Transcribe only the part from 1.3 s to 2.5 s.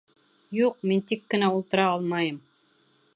кенә ултыра алмайым.